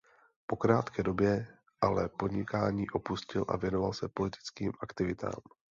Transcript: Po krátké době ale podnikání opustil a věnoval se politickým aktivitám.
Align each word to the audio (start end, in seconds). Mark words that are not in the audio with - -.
Po 0.45 0.55
krátké 0.55 1.03
době 1.03 1.47
ale 1.81 2.09
podnikání 2.09 2.89
opustil 2.89 3.45
a 3.47 3.57
věnoval 3.57 3.93
se 3.93 4.09
politickým 4.09 4.71
aktivitám. 4.81 5.33